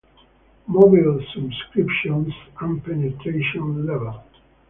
[0.65, 4.19] Mobile Subscriptions and Penetration level.